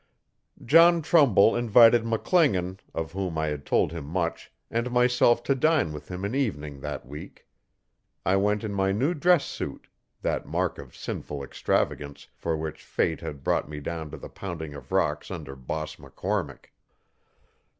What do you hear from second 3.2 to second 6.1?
I had told him much, and myself to dine with